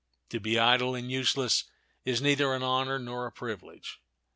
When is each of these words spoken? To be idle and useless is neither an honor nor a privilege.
To 0.29 0.39
be 0.39 0.57
idle 0.57 0.95
and 0.95 1.11
useless 1.11 1.65
is 2.05 2.23
neither 2.23 2.55
an 2.55 2.63
honor 2.63 2.97
nor 2.97 3.27
a 3.27 3.31
privilege. 3.31 3.99